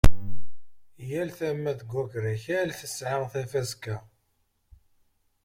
[1.09, 3.95] Yal tama deg wagrakal tesɛa tafaska.